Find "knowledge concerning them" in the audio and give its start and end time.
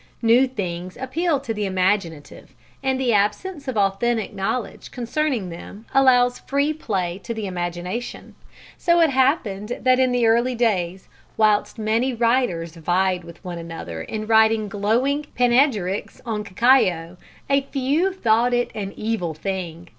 4.33-5.85